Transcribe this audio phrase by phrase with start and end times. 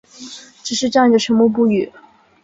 [0.63, 1.91] 只是站着沉默不语